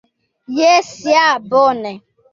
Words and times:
Jes, 0.59 0.89
ja 1.11 1.27
bone! 1.53 1.93